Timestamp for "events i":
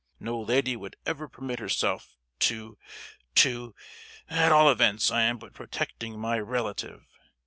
4.71-5.21